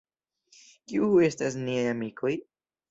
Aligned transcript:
Kiuj 0.93 1.21
estas 1.29 1.61
niaj 1.69 1.87
amikoj? 1.95 2.35